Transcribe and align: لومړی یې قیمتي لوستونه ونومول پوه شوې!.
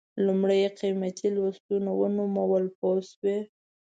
لومړی 0.25 0.57
یې 0.63 0.69
قیمتي 0.79 1.27
لوستونه 1.35 1.89
ونومول 1.99 2.63
پوه 2.77 2.99
شوې!. 3.11 3.37